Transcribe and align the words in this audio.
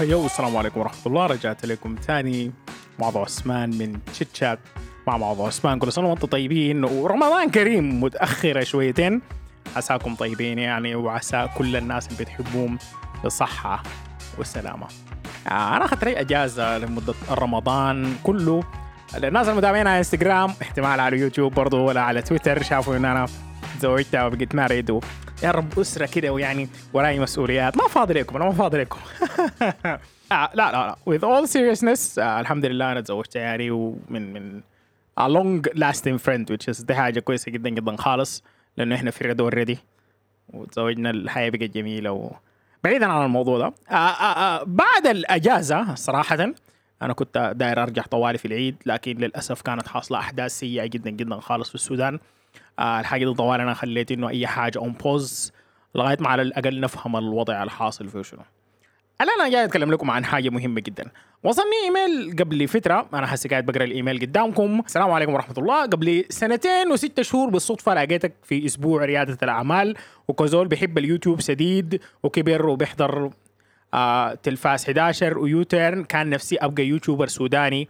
Yo 0.00 0.26
السلام 0.26 0.56
عليكم 0.56 0.80
ورحمة 0.80 1.06
الله. 1.06 1.26
رجعت 1.26 1.66
لكم 1.66 1.94
تاني. 1.94 2.52
معظم 2.98 3.20
عثمان 3.20 3.70
من 3.78 3.98
Chit 4.12 4.36
Chat 4.36 4.58
مع 5.06 5.16
معظم 5.16 5.44
عثمان 5.44 5.78
كل 5.78 5.92
سنة 5.92 6.10
وأنتم 6.10 6.26
طيبين. 6.26 6.84
ورمضان 6.84 7.50
كريم 7.50 8.00
متأخرة 8.00 8.64
شويتين. 8.64 9.22
عساكم 9.76 10.14
طيبين 10.14 10.58
يعني 10.58 10.94
وعسى 10.94 11.48
كل 11.58 11.76
الناس 11.76 12.08
اللي 12.08 12.24
بتحبوهم 12.24 12.78
بالصحة 13.22 13.82
والسلامة 14.38 14.86
آه، 15.48 15.76
أنا 15.76 15.84
أخذت 15.84 16.04
لي 16.04 16.20
أجازة 16.20 16.78
لمدة 16.78 17.14
رمضان 17.30 18.14
كله. 18.22 18.62
الناس 19.16 19.48
المتابعين 19.48 19.86
على 19.86 19.98
انستغرام 19.98 20.52
احتمال 20.62 21.00
على 21.00 21.18
يوتيوب 21.18 21.54
برضو 21.54 21.84
ولا 21.84 22.00
على 22.00 22.22
تويتر 22.22 22.62
شافوا 22.62 22.96
إن 22.96 23.04
أنا 23.04 23.26
تزوجت 23.78 24.14
وبقيت 24.14 24.54
married. 24.54 25.00
يا 25.42 25.50
رب 25.50 25.78
أسرة 25.78 26.06
كده 26.06 26.30
ويعني 26.30 26.68
وراي 26.92 27.20
مسؤوليات. 27.20 27.76
ما 27.76 27.88
فاضي 27.88 28.14
لكم 28.14 28.36
أنا 28.36 28.44
ما 28.44 28.52
فاضي 28.52 28.78
لكم. 28.78 28.98
آه 30.32 30.50
لا 30.54 30.72
لا 30.72 30.72
لا. 30.72 30.96
With 31.10 31.20
all 31.22 31.50
seriousness 31.50 32.18
آه 32.18 32.40
الحمد 32.40 32.64
لله 32.64 32.92
أنا 32.92 33.00
تزوجت 33.00 33.36
يعني 33.36 33.70
ومن 33.70 34.32
من 34.32 34.60
a 35.20 35.24
long 35.24 35.62
lasting 35.78 36.18
friend 36.18 36.44
which 36.52 36.74
is 36.74 36.84
دي 36.86 36.94
حاجة 36.94 37.20
كويسة 37.20 37.52
جدا 37.52 37.70
جدا 37.70 37.96
خالص 37.96 38.42
لأنه 38.76 38.94
إحنا 38.94 39.10
في 39.10 39.24
ريد 39.24 39.40
already 39.40 39.78
وتزوجنا 40.52 41.10
الحياة 41.10 41.50
بقت 41.50 41.70
جميلة 41.70 42.12
و... 42.12 42.30
بعيدا 42.84 43.06
عن 43.06 43.24
الموضوع 43.24 43.58
ده. 43.58 43.72
آه 43.90 43.94
آه 43.94 44.60
آه 44.60 44.64
بعد 44.66 45.06
الأجازة 45.06 45.94
صراحة 45.94 46.52
أنا 47.02 47.12
كنت 47.12 47.52
داير 47.56 47.82
أرجع 47.82 48.02
طوالي 48.02 48.38
في 48.38 48.44
العيد 48.44 48.76
لكن 48.86 49.16
للأسف 49.16 49.62
كانت 49.62 49.88
حاصلة 49.88 50.18
أحداث 50.18 50.50
سيئة 50.58 50.86
جدا 50.86 51.10
جدا 51.10 51.40
خالص 51.40 51.68
في 51.68 51.74
السودان. 51.74 52.18
الحاجة 52.80 53.24
دي 53.24 53.34
طوالي 53.34 53.60
أنا 53.60 53.74
خليت 53.74 54.12
إنه 54.12 54.28
أي 54.28 54.46
حاجة 54.46 54.78
on 54.78 54.92
pause 54.92 55.52
لغاية 55.94 56.16
ما 56.20 56.28
على 56.28 56.42
الأقل 56.42 56.80
نفهم 56.80 57.16
الوضع 57.16 57.62
الحاصل 57.62 58.08
فيه 58.08 58.22
شنو. 58.22 58.40
الآن 59.20 59.40
أنا 59.40 59.48
جاي 59.50 59.64
أتكلم 59.64 59.90
لكم 59.90 60.10
عن 60.10 60.24
حاجة 60.24 60.48
مهمة 60.48 60.80
جدا. 60.80 61.10
وصلني 61.42 61.76
إيميل 61.84 62.36
قبل 62.38 62.68
فترة 62.68 63.08
أنا 63.14 63.26
حسي 63.26 63.48
قاعد 63.48 63.66
بقرأ 63.66 63.84
الإيميل 63.84 64.20
قدامكم. 64.20 64.82
السلام 64.86 65.10
عليكم 65.10 65.34
ورحمة 65.34 65.54
الله. 65.58 65.82
قبل 65.82 66.24
سنتين 66.28 66.92
وستة 66.92 67.22
شهور 67.22 67.50
بالصدفة 67.50 67.94
لقيتك 67.94 68.32
في 68.42 68.66
أسبوع 68.66 69.04
ريادة 69.04 69.38
الأعمال 69.42 69.96
وكزول 70.28 70.68
بيحب 70.68 70.98
اليوتيوب 70.98 71.40
سديد 71.40 72.00
وكبر 72.22 72.66
وبيحضر 72.66 73.30
آه 73.94 74.34
تلفاز 74.34 74.84
11 74.84 75.38
ويوتيرن. 75.38 76.04
كان 76.04 76.30
نفسي 76.30 76.56
أبقى 76.56 76.86
يوتيوبر 76.86 77.26
سوداني. 77.26 77.88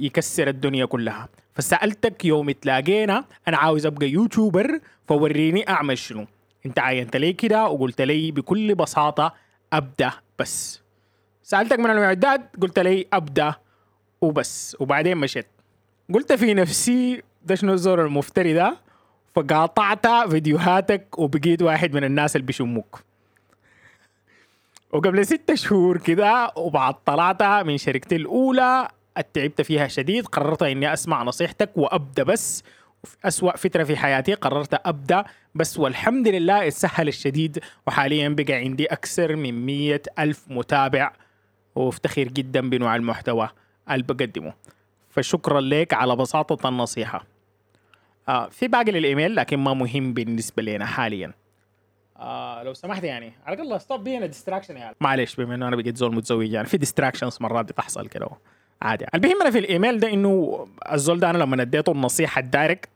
يكسر 0.00 0.48
الدنيا 0.48 0.84
كلها. 0.84 1.28
فسألتك 1.54 2.24
يوم 2.24 2.50
تلاقينا 2.50 3.24
أنا 3.48 3.56
عاوز 3.56 3.86
أبقى 3.86 4.08
يوتيوبر 4.10 4.80
فوريني 5.08 5.68
أعمل 5.68 5.98
شنو. 5.98 6.26
أنت 6.66 6.78
عينت 6.78 7.16
لي 7.16 7.32
كده 7.32 7.68
وقلت 7.68 8.00
لي 8.00 8.30
بكل 8.30 8.74
بساطة 8.74 9.34
أبدأ 9.72 10.12
بس. 10.38 10.80
سألتك 11.42 11.78
من 11.78 11.90
المعدات 11.90 12.40
قلت 12.62 12.78
لي 12.78 13.06
أبدأ 13.12 13.54
وبس. 14.20 14.76
وبعدين 14.80 15.16
مشيت. 15.16 15.46
قلت 16.14 16.32
في 16.32 16.54
نفسي 16.54 17.22
ده 17.44 17.54
شنو 17.54 17.72
الزور 17.72 18.04
المفتري 18.04 18.52
ده؟ 18.52 18.76
فقاطعت 19.34 20.06
فيديوهاتك 20.06 21.18
وبقيت 21.18 21.62
واحد 21.62 21.94
من 21.94 22.04
الناس 22.04 22.36
اللي 22.36 22.46
بيشموك. 22.46 23.02
وقبل 24.92 25.26
ستة 25.26 25.54
شهور 25.54 25.98
كده 25.98 26.52
وبعد 26.56 26.94
طلعت 27.06 27.42
من 27.42 27.78
شركتي 27.78 28.16
الأولى 28.16 28.88
اتعبت 29.18 29.62
فيها 29.62 29.88
شديد 29.88 30.26
قررت 30.26 30.62
إني 30.62 30.92
أسمع 30.92 31.22
نصيحتك 31.22 31.70
وأبدأ 31.76 32.22
بس. 32.22 32.62
أسوأ 33.24 33.56
فترة 33.56 33.84
في 33.84 33.96
حياتي 33.96 34.34
قررت 34.34 34.80
أبدأ 34.86 35.24
بس. 35.54 35.78
والحمد 35.78 36.28
لله 36.28 36.66
اتسهلت 36.66 37.08
شديد 37.08 37.58
وحاليا 37.86 38.28
بقى 38.28 38.54
عندي 38.54 38.86
أكثر 38.86 39.36
من 39.36 39.66
مية 39.66 40.02
ألف 40.18 40.44
متابع 40.48 41.12
وافتخر 41.74 42.22
جدا 42.22 42.70
بنوع 42.70 42.96
المحتوى 42.96 43.48
اللي 43.90 44.02
بقدمه. 44.02 44.52
فشكرا 45.10 45.60
لك 45.60 45.94
على 45.94 46.16
بساطة 46.16 46.68
النصيحة. 46.68 47.24
آه 48.28 48.48
في 48.48 48.68
باقي 48.68 48.92
للإيميل 48.92 49.36
لكن 49.36 49.56
ما 49.58 49.74
مهم 49.74 50.12
بالنسبة 50.14 50.62
لنا 50.62 50.86
حاليا. 50.86 51.32
آه 52.16 52.62
لو 52.62 52.74
سمحت 52.74 53.04
يعني. 53.04 53.32
على 53.46 53.62
الله 53.62 53.78
stop 53.78 54.04
being 54.04 54.26
a 54.26 54.30
distraction 54.30 54.76
يعني. 54.76 54.96
معلش 55.00 55.34
بما 55.36 55.54
إنه 55.54 55.68
أنا 55.68 55.76
بقيت 55.76 55.96
زول 55.96 56.14
متزوج 56.14 56.52
يعني 56.52 56.66
في 56.66 56.76
distractions 56.76 57.38
مرات 57.40 57.64
بتحصل 57.64 58.08
كده. 58.08 58.28
عادي. 58.82 59.04
المهم 59.14 59.40
أنا 59.40 59.50
في 59.50 59.58
الإيميل 59.58 60.00
ده 60.00 60.12
إنه 60.12 60.66
الزول 60.92 61.20
ده 61.20 61.30
أنا 61.30 61.38
لما 61.38 61.62
اديته 61.62 61.92
النصيحة 61.92 62.38
ال 62.40 62.47
direct 62.47 62.88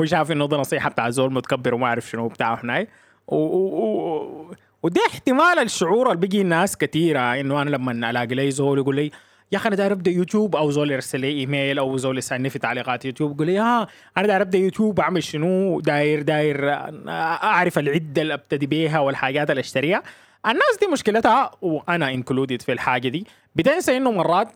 هو 0.00 0.04
شاف 0.04 0.32
إنه 0.32 0.48
ده 0.48 0.56
نصيحة 0.56 0.90
بتاع 0.90 1.10
زول 1.10 1.32
متكبر 1.32 1.74
وما 1.74 1.86
اعرف 1.86 2.10
شنو 2.10 2.28
بتاعه 2.28 2.60
هناي 2.64 2.88
و... 3.28 3.36
و... 3.36 3.58
و... 3.58 4.54
ودي 4.82 5.00
احتمال 5.06 5.58
الشعور 5.58 6.06
اللي 6.06 6.20
بيجي 6.20 6.40
الناس 6.40 6.76
كثيره 6.76 7.20
إنه 7.20 7.62
أنا 7.62 7.70
لما 7.70 8.10
ألاقي 8.10 8.34
لي 8.34 8.50
زول 8.50 8.78
يقول 8.78 8.96
لي 8.96 9.10
يا 9.52 9.58
أخي 9.58 9.68
أنا 9.68 9.76
داير 9.76 9.92
أبدأ 9.92 10.10
يوتيوب. 10.10 10.56
أو 10.56 10.70
زول 10.70 10.90
يرسل 10.90 11.20
لي 11.20 11.28
إيميل 11.30 11.78
أو 11.78 11.96
زول 11.96 12.18
يسألني 12.18 12.50
في 12.50 12.58
تعليقات 12.58 13.04
يوتيوب 13.04 13.34
يقول 13.34 13.46
لي 13.46 13.58
ها 13.58 13.86
أنا 14.18 14.26
داير 14.26 14.42
أبدأ 14.42 14.58
يوتيوب 14.58 15.00
أعمل 15.00 15.22
شنو؟ 15.22 15.80
داير 15.80 16.22
داير 16.22 16.70
أعرف 17.08 17.78
العدة 17.78 18.22
اللي 18.22 18.34
أبتدي 18.34 18.66
بيها 18.66 18.98
والحاجات 19.00 19.50
اللي 19.50 19.60
أشتريها. 19.60 20.02
الناس 20.46 20.78
دي 20.80 20.86
مشكلتها 20.86 21.50
وأنا 21.62 22.10
included 22.10 22.62
في 22.62 22.72
الحاجة 22.72 23.08
دي 23.08 23.26
بتنسى 23.56 23.96
إنه 23.96 24.10
مرات 24.10 24.48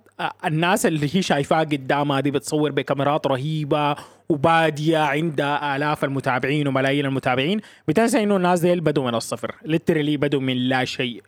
الناس 0.44 0.86
اللي 0.86 1.16
هي 1.16 1.22
شايفاها 1.22 1.60
قدامها 1.60 2.20
دي 2.20 2.30
بتصور 2.30 2.72
بكاميرات 2.72 3.26
رهيبة 3.26 3.96
وبادية 4.28 4.98
عندها 4.98 5.76
آلاف 5.76 6.04
المتابعين 6.04 6.68
وملايين 6.68 7.06
المتابعين 7.06 7.60
بتنسى 7.88 8.22
إنه 8.22 8.36
الناس 8.36 8.60
دي 8.60 8.80
بدوا 8.80 9.04
من 9.04 9.14
الصفر 9.14 9.54
literally 9.64 10.16
بدوا 10.16 10.40
من 10.40 10.56
لا 10.56 10.84
شيء. 10.84 11.22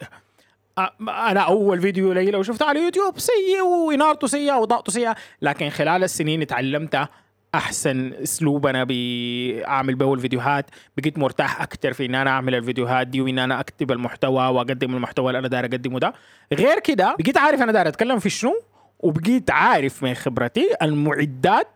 أنا 1.00 1.40
أول 1.40 1.80
فيديو 1.80 2.12
لي 2.12 2.30
لو 2.30 2.42
شفته 2.42 2.66
على 2.66 2.80
يوتيوب 2.80 3.18
سيء 3.18 3.62
وإنارته 3.62 4.26
سيئة 4.26 4.52
واضاءته 4.52 4.92
سيئة 4.92 5.16
لكن 5.42 5.70
خلال 5.70 6.04
السنين 6.04 6.42
اتعلمت 6.42 7.08
أحسن 7.54 8.12
أسلوب 8.22 8.66
أنا 8.66 8.84
بعمل 8.84 9.94
به 9.94 10.14
الفيديوهات. 10.14 10.70
بقيت 10.96 11.18
مرتاح 11.18 11.62
أكثر 11.62 11.92
في 11.92 12.06
إن 12.06 12.14
أنا 12.14 12.30
أعمل 12.30 12.54
الفيديوهات 12.54 13.06
دي 13.06 13.20
وإن 13.20 13.38
أنا 13.38 13.60
أكتب 13.60 13.92
المحتوى 13.92 14.46
وأقدم 14.46 14.94
المحتوى 14.94 15.26
اللي 15.26 15.38
أنا 15.38 15.48
داير 15.48 15.64
أقدمه 15.64 15.98
ده. 15.98 16.12
غير 16.52 16.78
كده 16.80 17.16
بقيت 17.18 17.36
عارف 17.36 17.62
أنا 17.62 17.72
داير 17.72 17.88
أتكلم 17.88 18.18
في 18.18 18.30
شنو 18.30 18.54
وبقيت 19.00 19.50
عارف 19.50 20.02
من 20.02 20.14
خبرتي 20.14 20.68
المعدات 20.82 21.68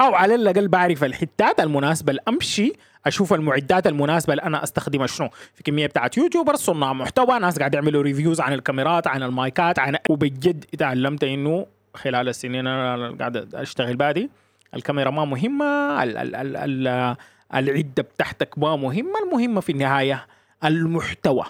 أو 0.00 0.14
على 0.14 0.34
الأقل 0.34 0.68
بعرف 0.68 1.04
الحتات 1.04 1.60
المناسبة 1.60 2.10
اللي 2.10 2.22
امشي 2.28 2.72
أشوف 3.06 3.32
المعدات 3.32 3.86
المناسبة 3.86 4.32
اللي 4.32 4.42
أنا 4.42 4.62
أستخدمها 4.62 5.06
شنو. 5.06 5.28
في 5.54 5.62
كمية 5.62 5.86
بتاعت 5.86 6.16
YouTuber 6.16 6.54
صناع 6.56 6.92
محتوى 6.92 7.38
ناس 7.38 7.58
قاعد 7.58 7.74
يعملوا 7.74 8.02
reviews 8.02 8.40
عن 8.40 8.52
الكاميرات 8.52 9.06
عن 9.06 9.22
المايكات 9.22 9.78
عن 9.78 9.96
وبجد 10.10 10.64
تعلمت 10.64 11.24
إنه 11.24 11.66
خلال 11.94 12.28
السنين 12.28 12.66
أنا 12.66 13.16
قاعد 13.18 13.54
أشتغل 13.54 13.96
بادي 13.96 14.30
الكاميرا 14.74 15.10
ما 15.10 15.24
مهمة 15.24 16.02
ال 16.02 16.16
ال 16.16 16.34
ال 16.36 16.56
ال 16.56 17.16
العدة 17.54 18.02
بتاعتك 18.02 18.58
ما 18.58 18.76
مهمة 18.76 19.18
المهمه 19.24 19.60
في 19.60 19.72
النهاية 19.72 20.26
المحتوى. 20.64 21.44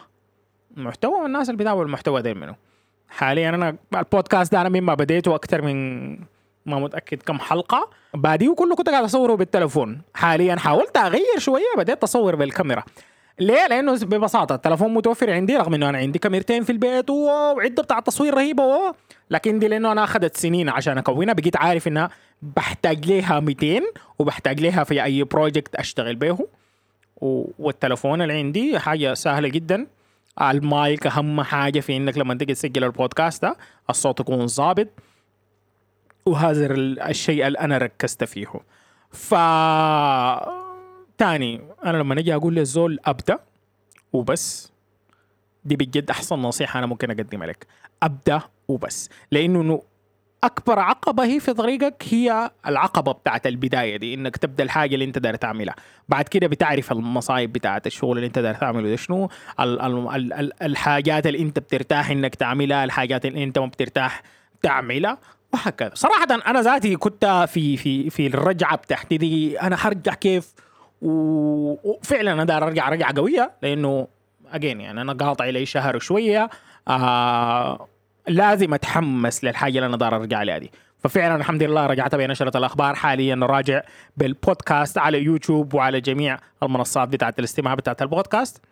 المحتوى 0.77 1.23
والناس 1.23 1.49
اللي 1.49 1.59
بيتابعوا 1.59 1.85
المحتوى 1.85 2.23
ده 2.23 2.35
منه. 2.35 2.55
حاليا 3.09 3.49
أنا 3.49 3.77
البودكاست 3.95 4.53
ده 4.53 4.61
أنا 4.61 4.69
مما 4.69 4.95
بديته 4.95 5.35
أكثر 5.35 5.63
من 5.63 6.11
ما 6.67 6.79
متأكد 6.79 7.23
كم 7.23 7.39
حلقة. 7.39 7.91
باديه 8.15 8.55
كله 8.55 8.77
كنت 8.77 8.89
قاعد 8.89 9.05
أصوره 9.05 9.35
بالتلفون. 9.35 10.01
حاليا 10.15 10.57
حاولت 10.57 10.97
أغير 10.97 11.39
شوية 11.39 11.65
بديت 11.77 12.03
أصور 12.03 12.37
بالكاميرا. 12.37 12.83
ليه؟ 13.39 13.67
لأنه 13.67 13.93
ببساطة 13.93 14.55
التلفون 14.55 14.95
متوفر 14.95 15.31
عندي 15.33 15.57
رغم 15.57 15.75
إنه 15.75 15.89
أنا 15.89 15.99
عندي 15.99 16.19
كاميرتين 16.19 16.65
في 16.65 16.73
البيت 16.73 17.11
وعدة 17.11 17.83
بتاع 17.83 18.01
تصوير 18.01 18.35
رهيبة 18.35 18.63
و... 18.63 18.93
لكن 19.31 19.59
دي 19.59 19.69
لأنه 19.69 19.93
أنا 19.93 20.05
أخذت 20.05 20.37
سنين 20.37 20.69
عشان 20.69 20.99
أكونها 20.99 21.35
بقيت 21.35 21.57
عارف 21.57 21.89
إنها 21.89 22.11
بحتاج 22.43 23.07
ليها 23.07 23.41
200 23.41 23.83
وبحتاج 24.19 24.61
ليها 24.61 24.85
في 24.85 25.05
أي 25.05 25.25
project 25.25 25.75
أشتغل 25.75 26.17
به. 26.17 26.39
والتلفون 27.59 28.23
اللي 28.23 28.33
عندي 28.39 28.79
حاجة 28.79 29.15
سهلة 29.15 29.49
جدا. 29.49 29.87
المايك 30.43 31.07
أهم 31.07 31.43
حاجة 31.43 31.81
في 31.81 31.97
إنك 31.97 32.19
لما 32.19 32.35
تيجي 32.35 32.55
تسجل 32.55 32.85
البودكاست 32.85 33.43
ده 33.43 33.57
الصوت 33.91 34.21
يكون 34.21 34.47
ظابط. 34.47 34.89
وهذا 36.27 36.67
الشيء 37.11 37.47
اللي 37.47 37.59
أنا 37.59 37.79
ركزت 37.79 38.25
فيه. 38.25 38.53
ف 39.11 39.35
تاني 41.19 41.61
أنا 41.85 41.97
لما 41.97 42.15
نجي 42.15 42.35
أقول 42.35 42.55
للزول 42.55 42.99
أبدأ 43.05 43.39
وبس. 44.13 44.73
دي 45.65 45.77
بجد 45.77 46.11
أحسن 46.11 46.37
نصيحة 46.39 46.79
أنا 46.79 46.87
ممكن 46.87 47.11
أقدمها 47.11 47.47
لك. 47.47 47.67
أبدأ 48.03 48.41
وبس. 48.69 49.09
لأنه 49.31 49.83
أكبر 50.45 50.79
عقبة 50.79 51.25
هي 51.25 51.41
في 51.41 51.53
طريقك 51.53 52.05
هي 52.11 52.51
العقبة 52.67 53.13
بتاعت 53.13 53.47
البداية 53.47 53.97
دي 53.97 54.15
إنك 54.15 54.37
تبدأ 54.37 54.65
الحاجة 54.65 54.95
اللي 54.95 55.05
أنت 55.05 55.19
داير 55.19 55.35
تعملها. 55.37 55.75
بعد 56.09 56.29
كده 56.29 56.47
بتعرف 56.47 56.93
المصايب 56.93 57.53
بتاعت 57.53 57.87
الشغل 57.87 58.17
اللي 58.17 58.27
أنت 58.27 58.39
داير 58.39 58.55
تعمله 58.55 58.91
ده 58.91 58.97
شنو 58.97 59.29
ال 59.61 59.81
ال 59.81 60.09
ال 60.09 60.33
ال 60.33 60.63
الحاجات 60.63 61.27
اللي 61.27 61.39
أنت 61.39 61.59
بترتاح 61.59 62.11
إنك 62.11 62.35
تعملها 62.35 62.85
الحاجات 62.85 63.27
اللي 63.27 63.45
أنت 63.45 63.59
ما 63.59 63.67
بترتاح 63.67 64.23
تعملها 64.63 65.19
وهكذا. 65.53 65.91
صراحة 65.95 66.27
أنا 66.47 66.63
ذاتي 66.63 66.97
كنت 66.97 67.47
في 67.49 67.77
في 67.77 68.11
في 68.11 68.27
الرجعة 68.27 68.77
بتاعتي 68.77 69.17
دي 69.17 69.61
أنا 69.61 69.77
حرجع 69.77 70.15
كيف 70.15 70.53
وفعلا 71.03 72.33
أنا 72.33 72.45
داير 72.45 72.65
أرجع 72.67 72.89
رجعة 72.89 73.15
قوية 73.17 73.53
لأنه 73.63 74.09
أجين 74.53 74.81
يعني 74.81 75.01
أنا 75.01 75.13
قاطع 75.13 75.45
لي 75.45 75.67
شهر 75.67 75.97
وشوية 75.97 76.51
آه 76.89 77.87
لازم 78.29 78.75
أتحمس 78.75 79.45
للحاجة 79.45 79.77
اللي 79.79 79.87
أنا 79.87 79.97
دار 79.97 80.17
أرجع 80.17 80.43
لها 80.43 80.59
دي. 80.59 80.71
ففعلا 80.99 81.37
الحمد 81.37 81.63
لله 81.63 81.87
رجعت 81.87 82.15
بنشرة 82.15 82.57
الأخبار 82.59 82.95
حاليا 82.95 83.39
راجع 83.43 83.83
بالبودكاست 84.17 84.99
على 84.99 85.23
يوتيوب 85.23 85.75
وعلى 85.75 86.01
جميع 86.01 86.39
المنصات 86.63 87.09
بتاعت 87.09 87.39
الاستماع 87.39 87.75
بتاعت 87.75 88.03
البودكاست. 88.03 88.63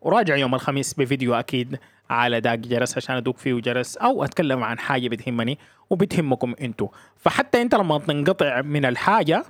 وراجع 0.00 0.36
يوم 0.36 0.54
الخميس 0.54 0.94
بفيديو 0.94 1.34
أكيد 1.34 1.78
على 2.10 2.40
داق 2.40 2.54
جرس 2.54 2.96
عشان 2.96 3.16
أدوق 3.16 3.36
فيه 3.38 3.54
جرس 3.54 3.96
أو 3.96 4.24
أتكلم 4.24 4.64
عن 4.64 4.78
حاجة 4.78 5.08
بتهمني 5.08 5.58
وبتهمكم 5.90 6.54
أنتوا 6.60 6.88
فحتى 7.16 7.62
أنت 7.62 7.74
لما 7.74 7.98
تنقطع 7.98 8.62
من 8.62 8.84
الحاجة 8.84 9.44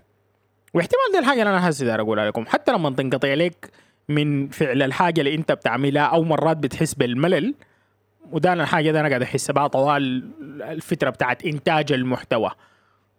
واحتمال 0.74 1.12
دي 1.12 1.18
الحاجة 1.18 1.42
اللي 1.42 1.50
أنا 1.50 1.68
هسه 1.68 1.86
داير 1.86 2.00
أقولها 2.00 2.26
لكم 2.26 2.46
حتى 2.46 2.72
لما 2.72 2.90
تنقطع 2.90 3.34
لك 3.34 3.70
من 4.08 4.48
فعل 4.48 4.82
الحاجة 4.82 5.20
اللي 5.20 5.34
أنت 5.34 5.52
بتعملها 5.52 6.02
أو 6.02 6.22
مرات 6.22 6.56
بتحس 6.56 6.94
بالملل 6.94 7.54
وده 8.32 8.52
أنا 8.52 8.62
الحاجة 8.62 8.90
دي 8.90 9.00
أنا 9.00 9.08
قاعد 9.08 9.22
أحس 9.22 9.50
بها 9.50 9.66
طوال 9.66 10.30
الفترة 10.62 11.10
بتاعت 11.10 11.44
إنتاج 11.44 11.92
المحتوى. 11.92 12.50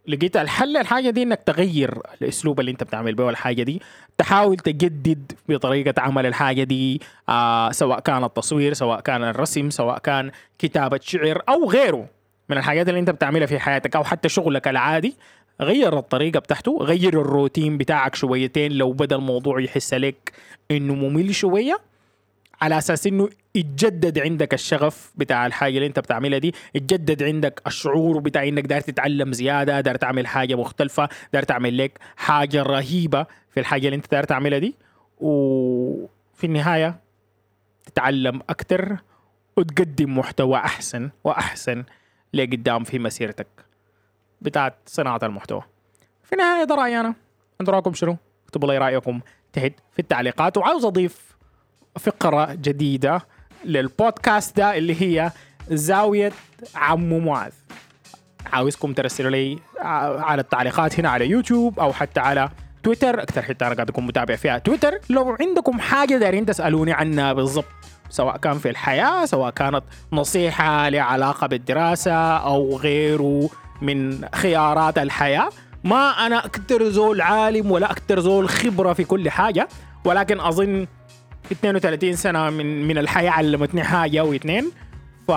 لقيت 0.08 0.38
الحل 0.38 0.78
الحاجة 0.78 1.10
دي 1.10 1.24
إنك 1.24 1.42
تغير 1.46 2.02
الأسلوب 2.22 2.60
اللي 2.60 2.72
أنت 2.72 2.84
بتعمل 2.84 3.16
به 3.16 3.30
الحاجة 3.30 3.64
دي. 3.64 3.82
تحاول 4.18 4.58
تجدد 4.58 5.32
بطريقة 5.50 6.02
عمل 6.02 6.26
الحاجة 6.26 6.64
دي 6.64 7.02
آه 7.30 7.72
سواء 7.72 8.00
كان 8.00 8.24
التصوير 8.24 8.74
سواء 8.74 9.00
كان 9.00 9.24
الرسم 9.24 9.70
سواء 9.70 10.00
كان 10.00 10.32
كتابة 10.60 11.00
شعر 11.04 11.42
أو 11.50 11.70
غيره 11.70 12.06
من 12.50 12.58
الحاجات 12.58 12.90
اللي 12.90 13.00
أنت 13.00 13.10
بتعملها 13.10 13.48
في 13.48 13.60
حياتك 13.60 13.96
أو 13.96 14.04
حتى 14.04 14.30
شغلك 14.30 14.68
العادي. 14.68 15.16
غير 15.62 15.98
الطريقة 15.98 16.40
بتاعته 16.40 16.78
غير 16.82 17.22
الروتين 17.22 17.78
بتاعك 17.78 18.16
شويتين 18.16 18.72
لو 18.72 18.92
بدأ 18.92 19.16
الموضوع 19.16 19.62
يحس 19.62 19.94
لك 19.94 20.32
إنه 20.72 20.96
ممل 20.96 21.36
شوية. 21.36 21.80
على 22.62 22.78
أساس 22.78 23.08
إنه 23.08 23.30
يتجدد 23.56 24.20
عندك 24.20 24.54
الشغف 24.54 25.14
بتاع 25.16 25.46
الحاجة 25.46 25.76
اللي 25.76 25.88
أنت 25.88 26.00
بتعملها 26.00 26.40
دي 26.40 26.54
يتجدد 26.76 27.24
عندك 27.24 27.62
الشعور 27.68 28.20
بتاع 28.20 28.48
إنك 28.48 28.66
داير 28.66 28.82
تتعلم 28.82 29.34
زيادة 29.34 29.82
داير 29.82 29.98
تعمل 29.98 30.28
حاجة 30.28 30.56
مختلفة 30.56 31.10
داير 31.34 31.44
تعمل 31.44 31.78
لك 31.78 32.00
حاجة 32.18 32.64
رهيبة 32.64 33.26
في 33.50 33.60
الحاجة 33.60 33.86
اللي 33.86 33.96
أنت 33.96 34.12
داير 34.12 34.24
تعملها 34.24 34.60
دي. 34.60 34.76
وفي 35.20 36.44
النهاية 36.44 37.00
تتعلم 37.86 38.42
أكثر 38.50 38.98
وتقدم 39.58 40.18
محتوى 40.18 40.58
أحسن 40.58 41.10
وأحسن 41.24 41.84
لقدام 42.34 42.84
في 42.84 43.00
مسيرتك 43.00 43.48
بتاعت 44.42 44.76
صناعة 44.86 45.20
المحتوى. 45.24 45.62
في 46.24 46.34
النهاية 46.34 46.64
ده 46.64 46.76
رأيي 46.76 47.00
أنا. 47.00 47.14
أنتوا 47.62 47.74
رأيكم 47.74 47.94
شنو؟ 47.94 48.18
اكتبوا 48.46 48.72
لي 48.72 48.78
رأيكم 48.78 49.20
تحت 49.54 49.74
في 49.92 50.00
التعليقات. 50.00 50.58
وعاوز 50.58 50.86
أضيف 50.86 51.37
فقرة 51.98 52.54
جديدة 52.54 53.22
للبودكاست 53.66 54.58
ده 54.58 54.78
اللي 54.78 55.02
هي 55.02 55.32
زاوية 55.72 56.32
عمو 56.76 57.20
معاذ. 57.20 57.52
عاوزكم 58.54 58.94
ترسلوا 58.94 59.32
لي 59.32 59.60
على 60.20 60.42
التعليقات 60.42 61.00
هنا 61.00 61.10
على 61.10 61.30
يوتيوب 61.30 61.80
أو 61.80 61.94
حتى 61.94 62.20
على 62.20 62.50
تويتر. 62.84 63.22
أكثر 63.22 63.42
حتة 63.42 63.68
أنا 63.68 63.76
قاعد 63.76 63.90
أكون 63.90 64.06
متابع 64.06 64.36
فيها 64.36 64.58
تويتر. 64.58 65.00
لو 65.10 65.38
عندكم 65.40 65.80
حاجة 65.80 66.16
دايرين 66.18 66.46
تسألوني 66.46 66.94
عنها 66.94 67.34
بالضبط 67.34 67.66
سواء 68.10 68.38
كان 68.38 68.58
في 68.58 68.70
الحياة 68.70 69.26
سواء 69.26 69.50
كانت 69.50 69.84
نصيحة 70.14 70.90
لها 70.90 71.02
علاقه 71.02 71.48
بالدراسة 71.48 72.38
أو 72.38 72.78
غيره 72.78 73.50
من 73.82 74.26
خيارات 74.36 74.98
الحياة. 74.98 75.50
ما 75.84 76.10
أنا 76.10 76.46
أكثر 76.46 76.90
زول 76.90 77.22
عالم 77.22 77.72
ولا 77.72 77.92
أكثر 77.92 78.20
زول 78.20 78.50
خبره 78.50 78.94
في 78.94 79.04
كل 79.04 79.30
حاجة 79.30 79.68
ولكن 80.06 80.40
أظن 80.40 80.88
32 81.52 82.16
سنة 82.16 82.50
من 82.50 82.88
من 82.88 82.98
الحياة 82.98 83.32
علمتني 83.32 83.84
حاجة 83.84 84.20
أو 84.20 84.34
اثنين 84.34 84.72
ف 85.28 85.32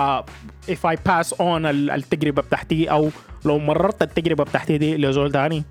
if 0.71 0.87
I 0.87 0.95
pass 1.09 1.33
on 1.39 1.41
التجربة 1.65 2.41
بتاعتي 2.41 2.91
أو 2.91 3.09
لو 3.45 3.59
مررت 3.59 4.01
التجربة 4.01 4.43
بتاعتي 4.43 4.77
دي 4.77 4.97
لزول 4.97 5.31
تاني 5.31 5.63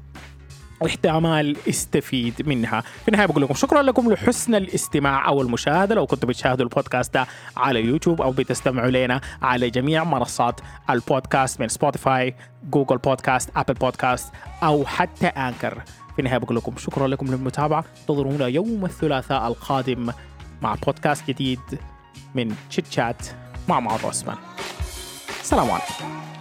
واحتمال 0.81 1.57
استفيد 1.69 2.49
منها. 2.49 2.81
في 2.81 3.09
النهاية 3.09 3.27
بقول 3.27 3.43
لكم 3.43 3.55
شكرا 3.55 3.83
لكم 3.83 4.13
لحسن 4.13 4.55
الاستماع 4.55 5.29
أو 5.29 5.43
المشاهدة. 5.43 5.95
لو 5.95 6.07
كنتوا 6.07 6.29
بتشاهدوا 6.29 6.65
البودكاست 6.65 7.15
ده 7.15 7.27
على 7.57 7.81
يوتيوب 7.85 8.23
أو 8.23 8.31
بتستمعوا 8.31 8.91
لنا 8.91 9.21
على 9.43 9.71
جميع 9.71 10.05
منصات 10.05 10.61
البودكاست 10.91 11.61
من 11.61 11.69
سبوتيفاي 11.69 12.35
جوجل 12.71 12.99
بودكاست 12.99 13.51
ابل 13.57 13.75
بودكاست 13.75 14.33
أو 14.63 14.85
حتى 14.87 15.27
Anchor 15.27 15.83
في 16.15 16.19
النهاية 16.19 16.39
بقول 16.39 16.57
لكم 16.57 16.73
شكرا 16.79 17.09
لكم 17.09 17.27
للمتابعة. 17.27 17.85
انتظرونا 18.01 18.47
يوم 18.47 18.85
الثلاثاء 18.85 19.49
القادم. 19.49 20.11
مع 20.63 20.75
بودكاست 20.75 21.29
جديد 21.29 21.61
من 22.35 22.55
chit 22.71 22.93
chat 22.93 23.27
مع 23.69 23.81
معاذ 23.81 24.07
عثمان. 24.07 24.37
السلام 25.41 25.71
عليكم. 25.71 26.40